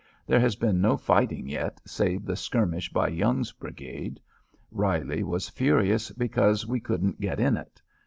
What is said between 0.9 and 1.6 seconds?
fighting